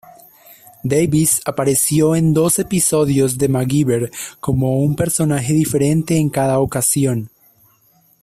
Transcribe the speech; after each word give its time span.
Davis 0.83 1.43
apareció 1.45 2.15
en 2.15 2.33
dos 2.33 2.57
episodios 2.57 3.37
de 3.37 3.47
MacGyver 3.49 4.09
como 4.39 4.79
un 4.79 4.95
personaje 4.95 5.53
diferente 5.53 6.17
en 6.17 6.31
cada 6.31 6.57
ocasión. 6.57 7.29